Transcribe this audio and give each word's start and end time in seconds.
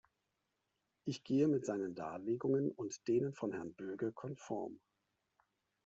Ich 1.05 1.23
gehe 1.23 1.47
mit 1.47 1.67
seinen 1.67 1.93
Darlegungen 1.93 2.71
und 2.71 3.07
denen 3.07 3.35
von 3.35 3.51
Herrn 3.53 3.75
Böge 3.75 4.11
konform. 4.11 4.79